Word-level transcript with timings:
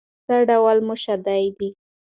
څه 0.25 0.35
ډول 0.49 0.77
موشادې 0.87 1.43
دي؟ 1.57 1.69